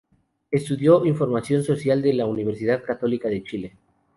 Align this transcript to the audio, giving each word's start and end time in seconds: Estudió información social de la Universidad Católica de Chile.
Estudió 0.49 1.05
información 1.05 1.63
social 1.63 2.01
de 2.01 2.15
la 2.15 2.25
Universidad 2.25 2.81
Católica 2.83 3.29
de 3.29 3.43
Chile. 3.43 3.77